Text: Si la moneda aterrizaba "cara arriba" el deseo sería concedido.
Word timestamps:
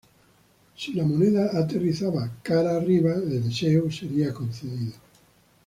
Si 0.75 0.93
la 0.95 1.03
moneda 1.03 1.51
aterrizaba 1.59 2.39
"cara 2.41 2.75
arriba" 2.75 3.13
el 3.13 3.43
deseo 3.43 3.91
sería 3.91 4.33
concedido. 4.33 4.93